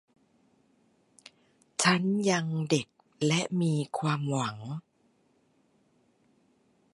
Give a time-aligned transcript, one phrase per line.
[1.81, 2.87] ฉันยังเด็ก
[3.27, 4.57] และมีความหวัง